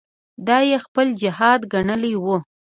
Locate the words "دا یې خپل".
0.47-1.07